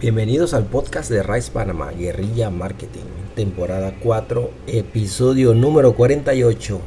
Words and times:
Bienvenidos 0.00 0.54
al 0.54 0.64
podcast 0.64 1.08
de 1.08 1.22
Rice 1.22 1.52
Panama, 1.52 1.92
Guerrilla 1.92 2.50
Marketing, 2.50 3.04
temporada 3.36 3.94
4, 4.02 4.50
episodio 4.66 5.54
número 5.54 5.94
48. 5.94 6.80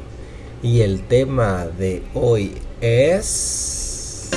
Y 0.62 0.82
el 0.82 1.00
tema 1.08 1.66
de 1.66 2.02
hoy 2.12 2.52
es... 2.82 4.28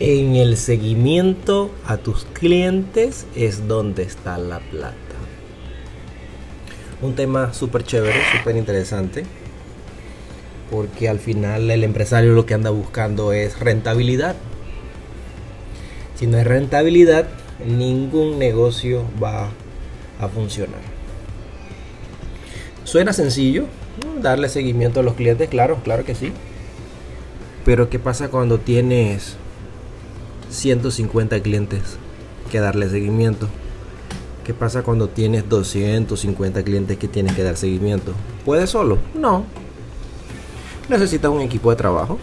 En 0.00 0.34
el 0.34 0.56
seguimiento 0.56 1.70
a 1.86 1.98
tus 1.98 2.24
clientes 2.24 3.26
es 3.36 3.68
donde 3.68 4.02
está 4.02 4.38
la 4.38 4.58
plata. 4.58 4.96
Un 7.00 7.14
tema 7.14 7.54
súper 7.54 7.84
chévere, 7.84 8.18
súper 8.36 8.56
interesante. 8.56 9.24
Porque 10.68 11.08
al 11.08 11.20
final 11.20 11.70
el 11.70 11.84
empresario 11.84 12.32
lo 12.32 12.44
que 12.44 12.54
anda 12.54 12.70
buscando 12.70 13.32
es 13.32 13.60
rentabilidad. 13.60 14.34
Si 16.16 16.26
no 16.26 16.38
hay 16.38 16.44
rentabilidad, 16.44 17.28
ningún 17.64 18.40
negocio 18.40 19.04
va 19.22 19.50
a 20.18 20.28
funcionar. 20.28 20.80
Suena 22.82 23.12
sencillo, 23.12 23.66
darle 24.20 24.48
seguimiento 24.48 25.00
a 25.00 25.02
los 25.04 25.14
clientes, 25.14 25.48
claro, 25.48 25.80
claro 25.84 26.04
que 26.04 26.16
sí. 26.16 26.32
Pero 27.64 27.88
¿qué 27.90 28.00
pasa 28.00 28.28
cuando 28.28 28.58
tienes 28.58 29.36
150 30.54 31.40
clientes 31.40 31.98
que 32.50 32.60
darle 32.60 32.88
seguimiento? 32.88 33.48
¿Qué 34.44 34.54
pasa 34.54 34.82
cuando 34.82 35.08
tienes 35.08 35.48
250 35.48 36.62
clientes 36.64 36.98
que 36.98 37.08
tienes 37.08 37.34
que 37.34 37.42
dar 37.42 37.56
seguimiento? 37.56 38.12
¿Puedes 38.44 38.70
solo? 38.70 38.98
No. 39.14 39.44
Necesitas 40.88 41.30
un 41.30 41.40
equipo 41.40 41.70
de 41.70 41.76
trabajo. 41.76 42.18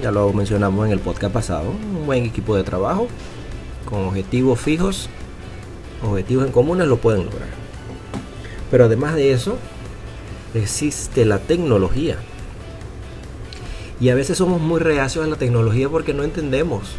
Ya 0.00 0.10
lo 0.10 0.32
mencionamos 0.32 0.86
en 0.86 0.92
el 0.92 1.00
podcast 1.00 1.32
pasado. 1.32 1.70
Un 1.70 2.06
buen 2.06 2.24
equipo 2.24 2.56
de 2.56 2.62
trabajo 2.62 3.08
con 3.84 4.06
objetivos 4.06 4.60
fijos, 4.60 5.08
objetivos 6.02 6.46
en 6.46 6.52
comunes 6.52 6.86
lo 6.86 6.98
pueden 6.98 7.24
lograr. 7.26 7.48
Pero 8.70 8.84
además 8.84 9.14
de 9.14 9.32
eso, 9.32 9.56
existe 10.54 11.24
la 11.24 11.38
tecnología. 11.38 12.16
Y 14.00 14.08
a 14.08 14.14
veces 14.14 14.38
somos 14.38 14.60
muy 14.60 14.80
reacios 14.80 15.24
a 15.24 15.28
la 15.28 15.36
tecnología 15.36 15.88
porque 15.88 16.14
no 16.14 16.24
entendemos. 16.24 16.96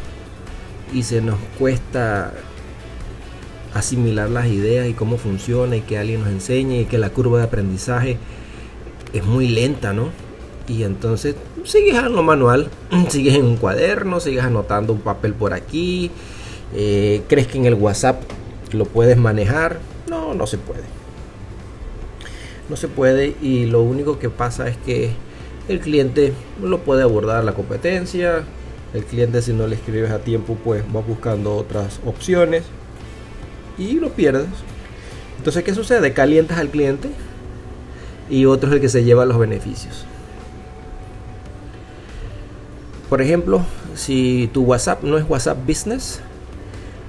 Y 0.93 1.03
se 1.03 1.21
nos 1.21 1.37
cuesta 1.59 2.33
asimilar 3.73 4.29
las 4.29 4.47
ideas 4.47 4.87
y 4.87 4.93
cómo 4.93 5.17
funciona 5.17 5.75
y 5.75 5.81
que 5.81 5.97
alguien 5.97 6.21
nos 6.21 6.29
enseñe 6.29 6.81
y 6.81 6.85
que 6.85 6.97
la 6.97 7.09
curva 7.09 7.39
de 7.39 7.43
aprendizaje 7.43 8.17
es 9.13 9.25
muy 9.25 9.49
lenta, 9.49 9.93
¿no? 9.93 10.09
Y 10.67 10.83
entonces 10.83 11.35
sigues 11.63 11.95
en 11.95 12.15
lo 12.15 12.23
manual, 12.23 12.69
sigues 13.09 13.35
en 13.35 13.45
un 13.45 13.57
cuaderno, 13.57 14.19
sigues 14.19 14.43
anotando 14.43 14.93
un 14.93 15.01
papel 15.01 15.33
por 15.33 15.53
aquí, 15.53 16.09
eh, 16.73 17.21
crees 17.27 17.47
que 17.47 17.57
en 17.57 17.65
el 17.65 17.75
WhatsApp 17.75 18.21
lo 18.71 18.85
puedes 18.85 19.17
manejar. 19.17 19.79
No, 20.09 20.33
no 20.33 20.47
se 20.47 20.57
puede. 20.57 20.83
No 22.69 22.75
se 22.75 22.87
puede 22.87 23.35
y 23.41 23.65
lo 23.65 23.81
único 23.81 24.17
que 24.19 24.29
pasa 24.29 24.67
es 24.67 24.77
que 24.77 25.11
el 25.67 25.79
cliente 25.79 26.33
lo 26.61 26.79
puede 26.79 27.03
abordar 27.03 27.43
la 27.43 27.53
competencia. 27.53 28.43
El 28.93 29.03
cliente 29.03 29.41
si 29.41 29.53
no 29.53 29.67
le 29.67 29.75
escribes 29.75 30.11
a 30.11 30.19
tiempo 30.19 30.57
pues 30.63 30.83
va 30.83 31.01
buscando 31.01 31.55
otras 31.55 31.99
opciones 32.05 32.63
y 33.77 33.99
lo 33.99 34.11
pierdes. 34.11 34.47
Entonces, 35.37 35.63
¿qué 35.63 35.73
sucede? 35.73 36.13
Calientas 36.13 36.57
al 36.57 36.69
cliente 36.69 37.09
y 38.29 38.45
otro 38.45 38.69
es 38.69 38.75
el 38.75 38.81
que 38.81 38.89
se 38.89 39.03
lleva 39.03 39.25
los 39.25 39.37
beneficios. 39.37 40.05
Por 43.09 43.21
ejemplo, 43.21 43.63
si 43.95 44.49
tu 44.53 44.63
WhatsApp 44.63 45.03
no 45.03 45.17
es 45.17 45.29
WhatsApp 45.29 45.59
Business 45.67 46.21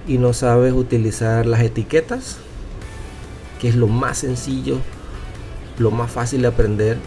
y 0.06 0.18
no 0.18 0.32
sabes 0.32 0.72
utilizar 0.72 1.46
las 1.46 1.62
etiquetas, 1.62 2.36
que 3.60 3.68
es 3.68 3.74
lo 3.74 3.88
más 3.88 4.18
sencillo, 4.18 4.78
lo 5.78 5.90
más 5.90 6.10
fácil 6.10 6.42
de 6.42 6.48
aprender, 6.48 6.98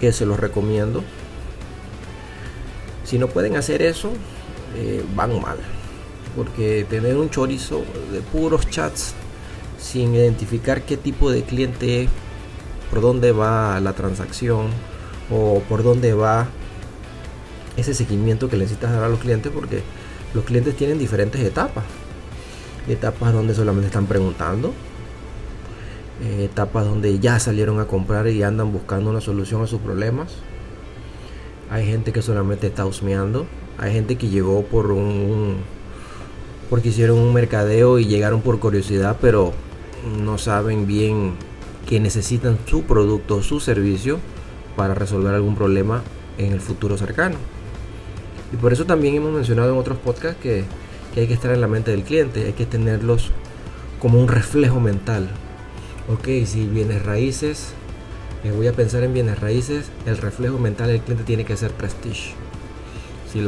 que 0.00 0.12
se 0.12 0.26
los 0.26 0.40
recomiendo. 0.40 1.04
Si 3.12 3.18
no 3.18 3.28
pueden 3.28 3.56
hacer 3.56 3.82
eso, 3.82 4.10
eh, 4.74 5.04
van 5.14 5.38
mal. 5.38 5.58
Porque 6.34 6.86
tener 6.88 7.18
un 7.18 7.28
chorizo 7.28 7.84
de 8.10 8.22
puros 8.22 8.70
chats 8.70 9.12
sin 9.78 10.14
identificar 10.14 10.80
qué 10.80 10.96
tipo 10.96 11.30
de 11.30 11.42
cliente 11.42 12.04
es, 12.04 12.08
por 12.88 13.02
dónde 13.02 13.32
va 13.32 13.78
la 13.80 13.92
transacción 13.92 14.68
o 15.30 15.60
por 15.68 15.82
dónde 15.82 16.14
va 16.14 16.48
ese 17.76 17.92
seguimiento 17.92 18.48
que 18.48 18.56
necesitas 18.56 18.92
dar 18.92 19.04
a 19.04 19.10
los 19.10 19.20
clientes, 19.20 19.52
porque 19.54 19.82
los 20.32 20.44
clientes 20.46 20.74
tienen 20.74 20.98
diferentes 20.98 21.42
etapas. 21.42 21.84
Etapas 22.88 23.34
donde 23.34 23.54
solamente 23.54 23.88
están 23.88 24.06
preguntando, 24.06 24.72
eh, 26.22 26.48
etapas 26.50 26.86
donde 26.86 27.18
ya 27.18 27.38
salieron 27.38 27.78
a 27.78 27.84
comprar 27.84 28.26
y 28.28 28.42
andan 28.42 28.72
buscando 28.72 29.10
una 29.10 29.20
solución 29.20 29.62
a 29.62 29.66
sus 29.66 29.82
problemas. 29.82 30.32
Hay 31.72 31.86
gente 31.86 32.12
que 32.12 32.20
solamente 32.20 32.66
está 32.66 32.84
husmeando. 32.84 33.46
Hay 33.78 33.94
gente 33.94 34.16
que 34.16 34.28
llegó 34.28 34.62
por 34.62 34.92
un 34.92 35.56
porque 36.68 36.90
hicieron 36.90 37.18
un 37.18 37.32
mercadeo 37.32 37.98
y 37.98 38.04
llegaron 38.04 38.42
por 38.42 38.58
curiosidad, 38.58 39.16
pero 39.22 39.54
no 40.22 40.36
saben 40.36 40.86
bien 40.86 41.32
que 41.88 41.98
necesitan 41.98 42.58
su 42.66 42.82
producto 42.82 43.36
o 43.36 43.42
su 43.42 43.58
servicio 43.58 44.18
para 44.76 44.94
resolver 44.94 45.34
algún 45.34 45.54
problema 45.54 46.02
en 46.36 46.52
el 46.52 46.60
futuro 46.60 46.98
cercano. 46.98 47.36
Y 48.52 48.56
por 48.56 48.74
eso 48.74 48.84
también 48.84 49.14
hemos 49.14 49.32
mencionado 49.32 49.72
en 49.72 49.78
otros 49.78 49.96
podcasts 49.96 50.42
que, 50.42 50.64
hay 51.16 51.26
que 51.26 51.34
estar 51.34 51.52
en 51.52 51.62
la 51.62 51.68
mente 51.68 51.90
del 51.90 52.02
cliente, 52.02 52.44
hay 52.44 52.52
que 52.52 52.66
tenerlos 52.66 53.30
como 53.98 54.20
un 54.20 54.28
reflejo 54.28 54.78
mental. 54.78 55.30
Ok, 56.12 56.44
si 56.44 56.66
bienes 56.66 57.02
raíces, 57.02 57.72
me 58.44 58.50
voy 58.50 58.66
a 58.66 58.72
pensar 58.72 59.02
en 59.04 59.14
bienes 59.14 59.40
raíces, 59.40 59.86
el 60.06 60.16
reflejo 60.18 60.58
mental 60.58 60.88
del 60.88 61.00
cliente 61.00 61.24
tiene 61.24 61.44
que 61.44 61.56
ser 61.56 61.70
prestige. 61.70 62.34
Si 63.32 63.40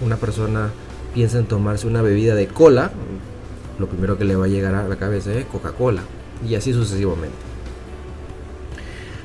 una 0.00 0.16
persona 0.16 0.70
piensa 1.14 1.38
en 1.38 1.46
tomarse 1.46 1.86
una 1.86 2.00
bebida 2.00 2.34
de 2.34 2.46
cola, 2.46 2.92
lo 3.78 3.86
primero 3.88 4.16
que 4.16 4.24
le 4.24 4.36
va 4.36 4.46
a 4.46 4.48
llegar 4.48 4.74
a 4.74 4.88
la 4.88 4.96
cabeza 4.96 5.32
es 5.32 5.44
Coca-Cola. 5.46 6.02
Y 6.46 6.54
así 6.54 6.72
sucesivamente. 6.72 7.36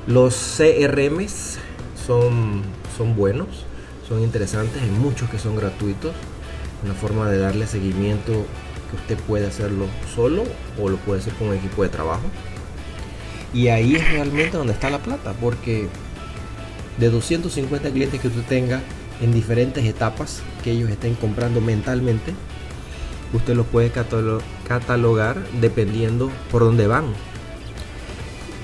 Los 0.07 0.35
CRMs 0.57 1.59
son, 2.07 2.63
son 2.97 3.15
buenos, 3.15 3.65
son 4.07 4.21
interesantes, 4.21 4.81
hay 4.81 4.89
muchos 4.89 5.29
que 5.29 5.37
son 5.37 5.55
gratuitos. 5.55 6.13
Una 6.83 6.95
forma 6.95 7.29
de 7.29 7.37
darle 7.37 7.67
seguimiento 7.67 8.31
que 8.89 8.95
usted 8.97 9.17
puede 9.25 9.45
hacerlo 9.45 9.85
solo 10.15 10.43
o 10.81 10.89
lo 10.89 10.97
puede 10.97 11.21
hacer 11.21 11.33
con 11.35 11.49
un 11.49 11.55
equipo 11.55 11.83
de 11.83 11.89
trabajo. 11.89 12.23
Y 13.53 13.67
ahí 13.67 13.95
es 13.95 14.09
realmente 14.11 14.57
donde 14.57 14.73
está 14.73 14.89
la 14.89 14.99
plata, 14.99 15.33
porque 15.39 15.87
de 16.97 17.09
250 17.09 17.89
clientes 17.91 18.19
que 18.21 18.27
usted 18.27 18.43
tenga 18.47 18.81
en 19.21 19.33
diferentes 19.33 19.85
etapas 19.85 20.41
que 20.63 20.71
ellos 20.71 20.89
estén 20.89 21.15
comprando 21.15 21.61
mentalmente, 21.61 22.33
usted 23.33 23.55
los 23.55 23.65
puede 23.67 23.91
catalo- 23.91 24.41
catalogar 24.67 25.37
dependiendo 25.59 26.31
por 26.49 26.63
dónde 26.63 26.87
van. 26.87 27.05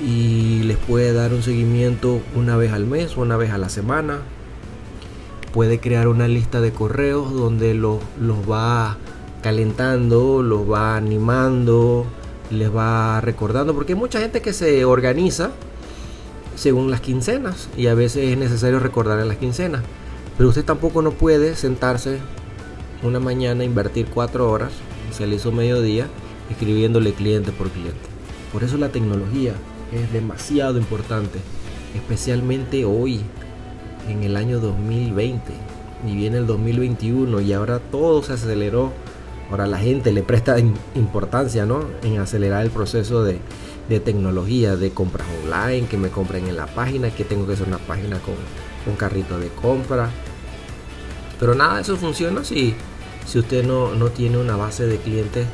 Y 0.06 0.62
les 0.64 0.78
puede 0.78 1.12
dar 1.14 1.34
un 1.34 1.42
seguimiento 1.42 2.22
una 2.36 2.56
vez 2.56 2.72
al 2.72 2.86
mes 2.86 3.18
una 3.18 3.36
vez 3.36 3.52
a 3.52 3.58
la 3.58 3.70
semana. 3.70 4.20
Puede 5.54 5.80
crear 5.80 6.08
una 6.08 6.28
lista 6.28 6.62
de 6.62 6.72
correos 6.72 7.34
donde 7.34 7.74
los, 7.74 7.98
los 8.20 8.50
va 8.50 8.98
calentando, 9.42 10.44
los 10.44 10.70
va 10.72 10.96
animando, 10.96 12.06
les 12.50 12.74
va 12.74 13.22
recordando, 13.22 13.74
porque 13.74 13.94
hay 13.94 14.00
mucha 14.00 14.20
gente 14.20 14.42
que 14.42 14.54
se 14.54 14.86
organiza 14.86 15.52
según 16.56 16.90
las 16.90 17.02
quincenas 17.02 17.70
y 17.78 17.88
a 17.88 17.94
veces 17.94 18.32
es 18.32 18.38
necesario 18.38 18.80
recordar 18.80 19.20
en 19.20 19.28
las 19.28 19.38
quincenas. 19.38 19.84
Pero 20.38 20.50
usted 20.50 20.66
tampoco 20.66 21.02
no 21.02 21.12
puede 21.12 21.56
sentarse 21.56 22.20
una 23.04 23.20
mañana, 23.20 23.64
invertir 23.64 24.08
cuatro 24.08 24.50
horas, 24.50 24.72
se 25.12 25.28
le 25.28 25.36
hizo 25.36 25.52
mediodía, 25.52 26.08
escribiéndole 26.50 27.14
cliente 27.14 27.52
por 27.52 27.70
cliente. 27.70 28.00
Por 28.52 28.64
eso 28.64 28.78
la 28.78 28.90
tecnología 28.90 29.54
es 29.92 30.12
demasiado 30.12 30.78
importante, 30.78 31.40
especialmente 31.96 32.86
hoy, 32.86 33.22
en 34.10 34.24
el 34.24 34.38
año 34.38 34.60
2020. 34.60 35.42
Y 36.08 36.16
viene 36.16 36.38
el 36.38 36.48
2021 36.48 37.42
y 37.42 37.54
ahora 37.54 37.80
todo 37.80 38.22
se 38.22 38.34
aceleró. 38.34 38.92
Ahora 39.50 39.66
la 39.68 39.78
gente 39.78 40.12
le 40.12 40.24
presta 40.24 40.58
im- 40.60 40.76
importancia 40.96 41.66
¿no? 41.66 41.86
en 42.04 42.20
acelerar 42.20 42.64
el 42.64 42.70
proceso 42.72 43.24
de, 43.24 43.40
de 43.88 44.00
tecnología, 44.00 44.76
de 44.76 44.92
compras 44.92 45.26
online, 45.44 45.88
que 45.88 45.98
me 45.98 46.10
compren 46.10 46.48
en 46.48 46.58
la 46.58 46.68
página, 46.68 47.10
que 47.12 47.24
tengo 47.24 47.48
que 47.48 47.54
hacer 47.54 47.68
una 47.68 47.78
página 47.78 48.20
con 48.20 48.36
un 48.86 48.96
carrito 48.98 49.40
de 49.40 49.48
compra. 49.50 50.10
Pero 51.40 51.56
nada 51.56 51.76
de 51.76 51.82
eso 51.84 51.96
funciona 51.98 52.44
si, 52.44 52.74
si 53.26 53.40
usted 53.40 53.64
no, 53.66 53.94
no 53.94 54.10
tiene 54.10 54.38
una 54.38 54.56
base 54.58 54.86
de 54.86 54.98
clientes 54.98 55.46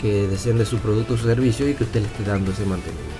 que 0.00 0.26
deseen 0.26 0.58
de 0.58 0.66
su 0.66 0.78
producto 0.78 1.14
o 1.14 1.16
su 1.16 1.26
servicio 1.26 1.68
y 1.68 1.74
que 1.74 1.84
usted 1.84 2.00
le 2.00 2.06
esté 2.08 2.24
dando 2.24 2.50
ese 2.50 2.64
mantenimiento. 2.64 3.12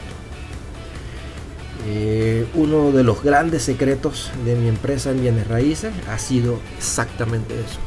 Eh, 1.86 2.46
uno 2.54 2.92
de 2.92 3.02
los 3.02 3.22
grandes 3.22 3.62
secretos 3.62 4.30
de 4.44 4.54
mi 4.56 4.68
empresa 4.68 5.10
en 5.10 5.20
bienes 5.20 5.48
raíces 5.48 5.92
ha 6.08 6.18
sido 6.18 6.58
exactamente 6.76 7.54
eso. 7.54 7.78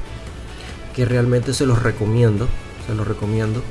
Que 0.95 1.06
realmente 1.06 1.53
se 1.53 1.65
los 1.65 1.83
recomiendo, 1.83 2.47
se 2.88 2.95
los 2.95 3.07
recomiendo. 3.07 3.62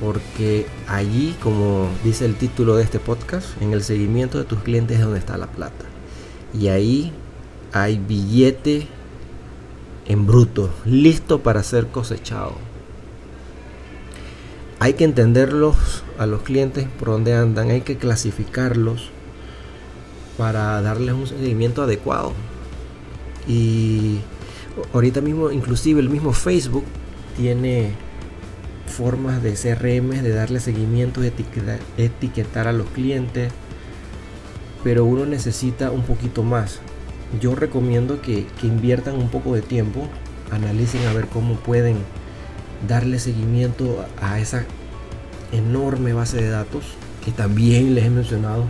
Porque 0.00 0.66
allí, 0.86 1.36
como 1.42 1.88
dice 2.04 2.24
el 2.24 2.36
título 2.36 2.76
de 2.76 2.84
este 2.84 2.98
podcast, 2.98 3.60
en 3.60 3.72
el 3.72 3.82
seguimiento 3.82 4.38
de 4.38 4.44
tus 4.44 4.62
clientes 4.62 4.98
es 4.98 5.04
donde 5.04 5.18
está 5.18 5.36
la 5.36 5.48
plata. 5.48 5.84
Y 6.52 6.68
ahí 6.68 7.12
hay 7.72 7.98
billete 7.98 8.86
en 10.06 10.26
bruto, 10.26 10.70
listo 10.84 11.42
para 11.42 11.62
ser 11.62 11.88
cosechado. 11.88 12.54
Hay 14.80 14.94
que 14.94 15.04
entenderlos 15.04 16.04
a 16.18 16.26
los 16.26 16.42
clientes 16.42 16.86
por 16.98 17.08
dónde 17.08 17.34
andan, 17.34 17.70
hay 17.70 17.80
que 17.82 17.98
clasificarlos 17.98 19.10
para 20.38 20.80
darles 20.82 21.14
un 21.14 21.26
seguimiento 21.26 21.82
adecuado. 21.82 22.32
Y 23.46 24.20
ahorita 24.92 25.20
mismo, 25.20 25.50
inclusive 25.50 26.00
el 26.00 26.10
mismo 26.10 26.32
Facebook 26.32 26.84
tiene 27.36 27.92
formas 28.86 29.42
de 29.42 29.52
CRM, 29.52 30.22
de 30.22 30.30
darle 30.30 30.60
seguimiento, 30.60 31.20
de 31.20 31.32
etiquetar, 31.98 32.68
a 32.68 32.72
los 32.72 32.88
clientes, 32.88 33.52
pero 34.82 35.04
uno 35.04 35.26
necesita 35.26 35.90
un 35.90 36.02
poquito 36.02 36.42
más. 36.42 36.80
Yo 37.40 37.54
recomiendo 37.54 38.22
que, 38.22 38.46
que 38.60 38.66
inviertan 38.66 39.16
un 39.16 39.28
poco 39.28 39.54
de 39.54 39.62
tiempo, 39.62 40.08
analicen 40.50 41.06
a 41.06 41.12
ver 41.12 41.26
cómo 41.26 41.56
pueden 41.56 41.96
darle 42.88 43.18
seguimiento 43.18 44.04
a 44.20 44.38
esa 44.40 44.64
enorme 45.52 46.12
base 46.12 46.38
de 46.38 46.48
datos 46.48 46.84
que 47.24 47.32
también 47.32 47.94
les 47.94 48.04
he 48.04 48.10
mencionado 48.10 48.64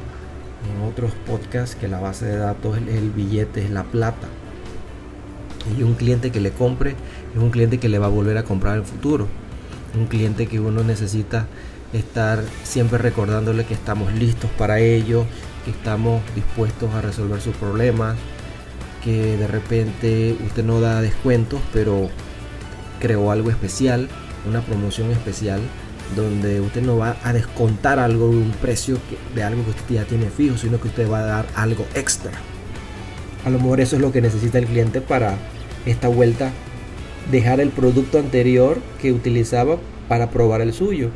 en 0.66 0.88
otros 0.88 1.12
podcasts 1.26 1.76
que 1.76 1.88
la 1.88 2.00
base 2.00 2.26
de 2.26 2.36
datos 2.36 2.76
es 2.78 2.96
el 2.96 3.10
billete, 3.10 3.64
es 3.64 3.70
la 3.70 3.84
plata. 3.84 4.28
Y 5.76 5.82
un 5.82 5.94
cliente 5.94 6.30
que 6.30 6.40
le 6.40 6.50
compre 6.50 6.94
es 7.34 7.40
un 7.40 7.50
cliente 7.50 7.78
que 7.78 7.88
le 7.88 7.98
va 7.98 8.06
a 8.06 8.10
volver 8.10 8.38
a 8.38 8.44
comprar 8.44 8.74
en 8.74 8.80
el 8.80 8.86
futuro. 8.86 9.26
Un 9.98 10.06
cliente 10.06 10.46
que 10.46 10.60
uno 10.60 10.82
necesita 10.82 11.46
estar 11.92 12.42
siempre 12.64 12.98
recordándole 12.98 13.64
que 13.64 13.74
estamos 13.74 14.12
listos 14.12 14.50
para 14.58 14.80
ello, 14.80 15.24
que 15.64 15.70
estamos 15.70 16.22
dispuestos 16.34 16.94
a 16.94 17.00
resolver 17.00 17.40
sus 17.40 17.56
problemas, 17.56 18.16
que 19.02 19.36
de 19.36 19.46
repente 19.46 20.36
usted 20.44 20.64
no 20.64 20.80
da 20.80 21.00
descuentos, 21.00 21.60
pero 21.72 22.08
creó 23.00 23.30
algo 23.30 23.50
especial, 23.50 24.08
una 24.46 24.60
promoción 24.60 25.10
especial 25.10 25.60
donde 26.16 26.60
usted 26.60 26.82
no 26.82 26.96
va 26.96 27.16
a 27.22 27.32
descontar 27.32 27.98
algo 27.98 28.30
de 28.30 28.36
un 28.36 28.50
precio 28.52 28.98
de 29.34 29.42
algo 29.42 29.62
que 29.64 29.70
usted 29.70 29.94
ya 29.94 30.04
tiene 30.04 30.30
fijo, 30.30 30.56
sino 30.56 30.80
que 30.80 30.88
usted 30.88 31.10
va 31.10 31.20
a 31.20 31.26
dar 31.26 31.46
algo 31.54 31.86
extra. 31.94 32.32
A 33.44 33.50
lo 33.50 33.58
mejor 33.58 33.80
eso 33.80 33.96
es 33.96 34.02
lo 34.02 34.10
que 34.12 34.20
necesita 34.20 34.58
el 34.58 34.66
cliente 34.66 35.00
para 35.00 35.36
esta 35.86 36.08
vuelta 36.08 36.52
dejar 37.30 37.60
el 37.60 37.70
producto 37.70 38.18
anterior 38.18 38.78
que 39.00 39.12
utilizaba 39.12 39.78
para 40.08 40.30
probar 40.30 40.60
el 40.60 40.72
suyo. 40.72 41.10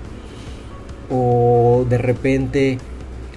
O 1.11 1.87
de 1.89 1.99
repente 1.99 2.79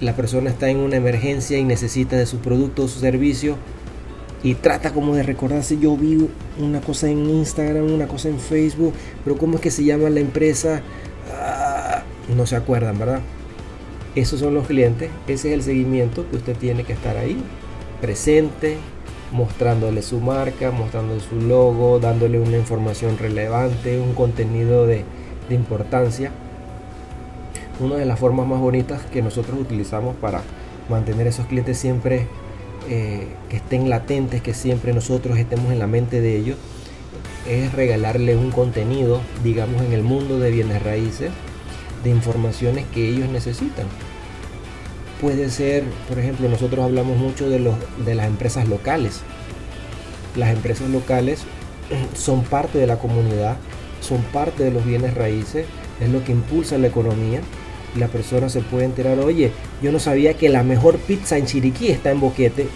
la 0.00 0.14
persona 0.14 0.50
está 0.50 0.68
en 0.68 0.78
una 0.78 0.96
emergencia 0.96 1.58
y 1.58 1.64
necesita 1.64 2.16
de 2.16 2.26
su 2.26 2.38
producto 2.38 2.84
o 2.84 2.88
su 2.88 3.00
servicio 3.00 3.56
y 4.42 4.54
trata 4.54 4.92
como 4.92 5.14
de 5.14 5.22
recordarse, 5.22 5.78
yo 5.78 5.96
vi 5.96 6.28
una 6.58 6.80
cosa 6.80 7.08
en 7.08 7.28
Instagram, 7.28 7.90
una 7.90 8.06
cosa 8.06 8.28
en 8.28 8.38
Facebook, 8.38 8.92
pero 9.24 9.36
¿cómo 9.36 9.56
es 9.56 9.60
que 9.60 9.70
se 9.70 9.84
llama 9.84 10.10
la 10.10 10.20
empresa? 10.20 10.82
Ah, 11.34 12.02
no 12.36 12.46
se 12.46 12.56
acuerdan, 12.56 12.98
¿verdad? 12.98 13.20
Esos 14.14 14.40
son 14.40 14.54
los 14.54 14.66
clientes, 14.66 15.10
ese 15.26 15.48
es 15.48 15.54
el 15.54 15.62
seguimiento 15.62 16.28
que 16.30 16.36
usted 16.36 16.56
tiene 16.56 16.84
que 16.84 16.92
estar 16.92 17.16
ahí, 17.16 17.36
presente, 18.00 18.76
mostrándole 19.32 20.02
su 20.02 20.20
marca, 20.20 20.70
mostrándole 20.70 21.20
su 21.20 21.36
logo, 21.36 21.98
dándole 21.98 22.38
una 22.40 22.56
información 22.56 23.18
relevante, 23.18 24.00
un 24.00 24.14
contenido 24.14 24.86
de, 24.86 25.04
importancia. 25.50 26.32
Una 27.78 27.96
de 27.96 28.04
las 28.04 28.18
formas 28.18 28.46
más 28.46 28.60
bonitas 28.60 29.02
que 29.12 29.22
nosotros 29.22 29.60
utilizamos 29.60 30.16
para 30.16 30.42
mantener 30.88 31.26
esos 31.26 31.46
clientes 31.46 31.78
siempre 31.78 32.26
eh, 32.88 33.28
que 33.48 33.56
estén 33.56 33.88
latentes, 33.88 34.42
que 34.42 34.54
siempre 34.54 34.92
nosotros 34.92 35.38
estemos 35.38 35.72
en 35.72 35.78
la 35.78 35.86
mente 35.86 36.20
de 36.20 36.36
ellos, 36.36 36.56
es 37.48 37.72
regalarle 37.72 38.36
un 38.36 38.50
contenido, 38.50 39.20
digamos, 39.44 39.82
en 39.82 39.92
el 39.92 40.02
mundo 40.02 40.38
de 40.40 40.50
bienes 40.50 40.82
raíces, 40.82 41.30
de 42.02 42.10
informaciones 42.10 42.84
que 42.92 43.08
ellos 43.08 43.28
necesitan. 43.28 43.86
Puede 45.20 45.48
ser, 45.50 45.84
por 46.08 46.18
ejemplo, 46.18 46.48
nosotros 46.48 46.84
hablamos 46.84 47.16
mucho 47.16 47.48
de, 47.48 47.58
los, 47.58 47.74
de 48.04 48.14
las 48.14 48.26
empresas 48.26 48.68
locales. 48.68 49.20
Las 50.36 50.50
empresas 50.50 50.90
locales 50.90 51.40
son 52.14 52.44
parte 52.44 52.78
de 52.78 52.86
la 52.86 52.98
comunidad, 52.98 53.56
son 54.00 54.20
parte 54.32 54.64
de 54.64 54.70
los 54.70 54.84
bienes 54.84 55.14
raíces, 55.14 55.66
es 56.00 56.08
lo 56.10 56.22
que 56.24 56.32
impulsa 56.32 56.78
la 56.78 56.88
economía. 56.88 57.40
La 57.98 58.08
persona 58.08 58.50
se 58.50 58.60
puede 58.60 58.84
enterar, 58.84 59.18
oye, 59.20 59.52
yo 59.82 59.90
no 59.90 59.98
sabía 59.98 60.34
que 60.34 60.50
la 60.50 60.62
mejor 60.62 60.98
pizza 60.98 61.38
en 61.38 61.46
Chiriquí 61.46 61.88
está 61.88 62.10
en 62.10 62.20
Boquete. 62.20 62.68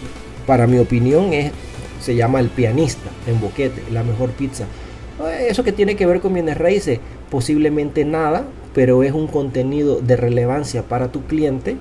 Para 0.46 0.66
mi 0.66 0.78
opinión 0.78 1.34
es, 1.34 1.52
se 2.00 2.16
llama 2.16 2.40
el 2.40 2.48
pianista 2.48 3.10
en 3.26 3.38
Boquete, 3.38 3.82
la 3.92 4.02
mejor 4.02 4.31
pizza. 4.31 4.64
Eso 5.46 5.64
que 5.64 5.72
tiene 5.72 5.96
que 5.96 6.06
ver 6.06 6.20
con 6.20 6.32
bienes 6.32 6.56
raíces, 6.56 7.00
posiblemente 7.31 8.06
nada, 8.06 8.44
pero 8.75 9.02
es 9.02 9.12
un 9.12 9.26
contenido 9.26 10.00
de 10.00 10.16
relevancia 10.16 10.82
para 10.82 11.12
tu 11.12 11.25
cliente. 11.25 11.76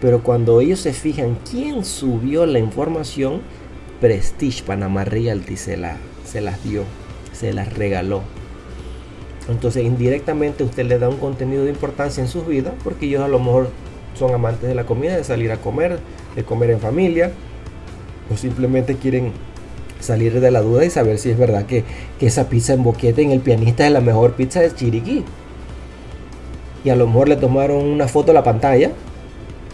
Pero 0.00 0.22
cuando 0.22 0.60
ellos 0.60 0.80
se 0.80 0.92
fijan 0.92 1.38
quién 1.50 1.84
subió 1.84 2.46
la 2.46 2.58
información, 2.58 3.40
Prestige 4.00 4.62
Panamá 4.62 5.04
Realty 5.04 5.56
se, 5.56 5.76
la, 5.76 5.96
se 6.24 6.40
las 6.40 6.62
dio, 6.62 6.84
se 7.32 7.52
las 7.52 7.72
regaló. 7.72 8.22
Entonces 9.48 9.84
indirectamente 9.84 10.62
usted 10.62 10.84
le 10.84 10.98
da 10.98 11.08
un 11.08 11.16
contenido 11.16 11.64
de 11.64 11.70
importancia 11.70 12.22
en 12.22 12.28
sus 12.28 12.46
vidas 12.46 12.74
porque 12.84 13.06
ellos 13.06 13.22
a 13.22 13.28
lo 13.28 13.38
mejor 13.38 13.70
son 14.14 14.34
amantes 14.34 14.68
de 14.68 14.74
la 14.74 14.84
comida, 14.84 15.16
de 15.16 15.24
salir 15.24 15.50
a 15.50 15.56
comer, 15.56 15.98
de 16.36 16.44
comer 16.44 16.70
en 16.70 16.80
familia, 16.80 17.32
o 18.32 18.36
simplemente 18.36 18.96
quieren 18.96 19.32
salir 20.00 20.40
de 20.40 20.50
la 20.50 20.60
duda 20.60 20.84
y 20.84 20.90
saber 20.90 21.18
si 21.18 21.30
es 21.30 21.38
verdad 21.38 21.66
que, 21.66 21.84
que 22.18 22.26
esa 22.26 22.48
pizza 22.48 22.74
en 22.74 22.82
boquete 22.82 23.22
en 23.22 23.30
el 23.30 23.40
pianista 23.40 23.86
es 23.86 23.92
la 23.92 24.00
mejor 24.00 24.34
pizza 24.34 24.60
de 24.60 24.72
Chiriquí. 24.72 25.24
Y 26.84 26.90
a 26.90 26.96
lo 26.96 27.06
mejor 27.06 27.28
le 27.28 27.36
tomaron 27.36 27.84
una 27.84 28.06
foto 28.06 28.30
a 28.30 28.34
la 28.34 28.44
pantalla, 28.44 28.92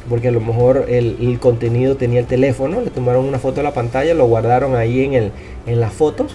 porque 0.08 0.28
a 0.28 0.32
lo 0.32 0.40
mejor 0.40 0.86
el, 0.88 1.38
contenido 1.40 1.96
tenía 1.96 2.20
el 2.20 2.26
teléfono, 2.26 2.80
le 2.80 2.90
tomaron 2.90 3.24
una 3.24 3.38
foto 3.38 3.60
a 3.60 3.64
la 3.64 3.72
pantalla, 3.72 4.14
lo 4.14 4.26
guardaron 4.26 4.76
ahí 4.76 5.04
en, 5.04 5.14
el, 5.14 5.32
en 5.66 5.80
las 5.80 5.92
fotos 5.92 6.34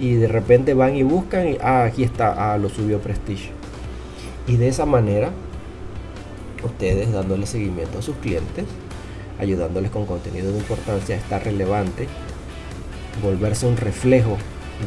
y 0.00 0.14
de 0.14 0.26
repente 0.26 0.74
van 0.74 0.96
y 0.96 1.02
buscan 1.02 1.48
y 1.48 1.58
ah, 1.60 1.84
aquí 1.84 2.02
está, 2.02 2.52
ah, 2.52 2.58
lo 2.58 2.68
subió 2.68 2.98
Prestige. 2.98 3.50
Y 4.46 4.56
de 4.56 4.68
esa 4.68 4.84
manera, 4.84 5.30
ustedes 6.64 7.12
dándole 7.12 7.46
seguimiento 7.46 7.98
a 7.98 8.02
sus 8.02 8.16
clientes, 8.16 8.64
ayudándoles 9.38 9.90
con 9.90 10.06
contenido 10.06 10.50
de 10.50 10.58
importancia, 10.58 11.16
está 11.16 11.38
relevante, 11.38 12.08
volverse 13.22 13.66
un 13.66 13.76
reflejo 13.76 14.36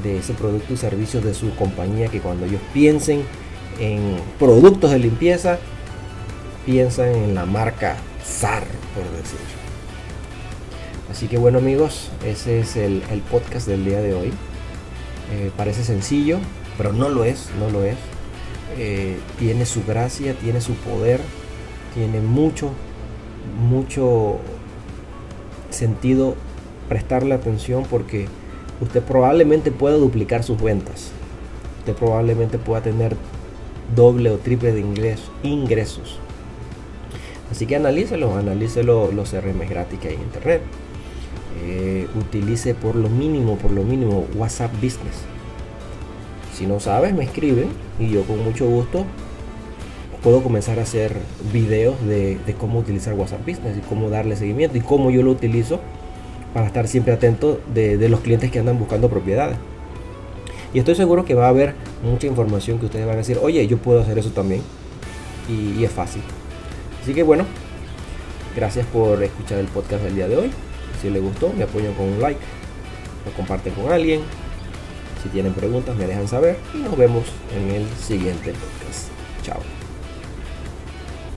de 0.03 0.17
ese 0.17 0.33
producto 0.33 0.73
y 0.73 0.77
servicio 0.77 1.21
de 1.21 1.33
su 1.33 1.55
compañía, 1.55 2.09
que 2.09 2.19
cuando 2.19 2.45
ellos 2.45 2.61
piensen 2.73 3.23
en 3.79 4.17
productos 4.37 4.91
de 4.91 4.99
limpieza, 4.99 5.59
piensan 6.65 7.15
en 7.15 7.35
la 7.35 7.45
marca 7.45 7.95
Por 8.93 9.03
decir. 9.17 9.39
Así 11.09 11.27
que 11.27 11.37
bueno 11.37 11.57
amigos, 11.57 12.11
ese 12.23 12.59
es 12.59 12.75
el, 12.75 13.01
podcast 13.31 13.67
del 13.67 13.83
día 13.83 13.99
de 13.99 14.13
hoy. 14.13 14.27
Eh, 15.31 15.49
parece 15.57 15.83
sencillo, 15.83 16.37
pero 16.77 16.93
no 16.93 17.09
lo 17.09 17.23
es, 17.23 17.49
no 17.59 17.69
lo 17.71 17.83
es. 17.83 17.95
Eh, 18.77 19.17
tiene 19.39 19.65
su 19.65 19.83
gracia, 19.83 20.35
tiene 20.35 20.61
su 20.61 20.75
poder, 20.75 21.19
tiene 21.95 22.19
mucho, 22.19 22.69
mucho 23.59 24.37
sentido 25.71 26.35
prestarle 26.89 27.33
atención 27.33 27.85
porque 27.89 28.27
usted 28.81 29.01
probablemente 29.01 29.71
pueda 29.71 29.95
duplicar 29.95 30.43
sus 30.43 30.61
ventas. 30.61 31.11
Usted 31.79 31.95
probablemente 31.95 32.59
pueda 32.59 32.83
tener 32.83 33.15
doble 33.95 34.29
o 34.29 34.37
triple 34.37 34.73
de 34.73 34.81
ingresos. 35.43 36.19
Así 37.51 37.65
que 37.65 37.75
analícelo, 37.75 38.35
analícelo 38.35 39.11
los 39.11 39.31
CRM 39.31 39.67
gratis 39.69 39.99
que 39.99 40.09
hay 40.09 40.15
en 40.15 40.21
internet. 40.21 40.61
Eh, 41.63 42.07
utilice 42.15 42.75
por 42.75 42.95
lo 42.95 43.09
mínimo, 43.09 43.57
por 43.57 43.71
lo 43.71 43.83
mínimo 43.83 44.25
WhatsApp 44.35 44.73
Business. 44.75 45.23
Si 46.53 46.65
no 46.65 46.79
sabes, 46.79 47.13
me 47.13 47.23
escribe 47.23 47.67
y 47.99 48.09
yo 48.09 48.23
con 48.23 48.43
mucho 48.43 48.67
gusto 48.67 49.05
puedo 50.23 50.41
comenzar 50.41 50.79
a 50.79 50.83
hacer 50.83 51.13
videos 51.53 51.95
de, 52.05 52.37
cómo 52.59 52.79
utilizar 52.79 53.13
WhatsApp 53.13 53.41
Business 53.47 53.77
y 53.77 53.81
cómo 53.81 54.09
darle 54.09 54.35
seguimiento 54.35 54.77
y 54.77 54.81
cómo 54.81 55.11
yo 55.11 55.23
lo 55.23 55.31
utilizo 55.31 55.79
para 56.53 56.67
estar 56.67 56.87
siempre 56.87 57.13
atento 57.13 57.61
de, 57.73 58.09
los 58.09 58.21
clientes 58.21 58.51
que 58.51 58.59
andan 58.59 58.77
buscando 58.79 59.09
propiedades. 59.09 59.57
Y 60.73 60.79
estoy 60.79 60.95
seguro 60.95 61.25
que 61.25 61.33
va 61.33 61.45
a 61.45 61.49
haber 61.49 61.75
mucha 62.03 62.27
información 62.27 62.79
que 62.79 62.85
ustedes 62.85 63.05
van 63.05 63.15
a 63.15 63.19
decir, 63.19 63.39
oye, 63.41 63.65
yo 63.67 63.77
puedo 63.77 64.01
hacer 64.01 64.17
eso 64.17 64.31
también. 64.31 64.61
Y 65.49 65.83
es 65.83 65.91
fácil. 65.91 66.21
Así 67.07 67.15
que 67.15 67.23
bueno, 67.23 67.45
gracias 68.53 68.85
por 68.87 69.23
escuchar 69.23 69.59
el 69.59 69.67
podcast 69.67 70.03
del 70.03 70.15
día 70.15 70.27
de 70.27 70.35
hoy. 70.35 70.51
Si 71.01 71.09
les 71.09 71.21
gustó, 71.21 71.53
me 71.53 71.63
apoyan 71.63 71.93
con 71.93 72.05
un 72.05 72.21
like, 72.21 72.41
lo 73.25 73.31
comparten 73.31 73.73
con 73.75 73.89
alguien. 73.89 74.23
Si 75.23 75.29
tienen 75.29 75.53
preguntas, 75.53 75.95
me 75.95 76.05
dejan 76.05 76.27
saber 76.27 76.57
y 76.73 76.79
nos 76.79 76.97
vemos 76.97 77.23
en 77.55 77.73
el 77.73 77.87
siguiente 77.95 78.51
podcast. 78.51 79.07
Chao. 79.41 79.76